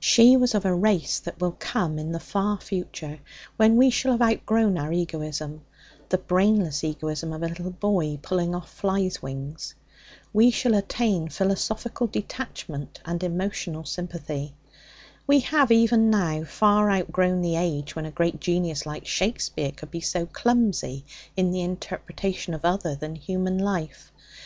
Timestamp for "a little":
7.42-7.70